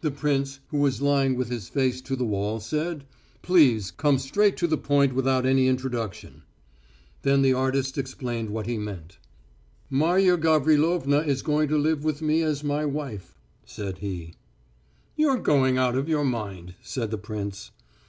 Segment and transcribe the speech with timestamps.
[0.00, 3.04] The prince, who was lying with his face to the wall, said,
[3.40, 6.42] "Please come straight to the point without any introduction."
[7.22, 9.18] Then the artist explained what he meant.
[9.88, 14.34] "Marya Gavrilovna is going to live with me as my wife," said he.
[15.14, 17.70] "You're going out of your mind," said the prince.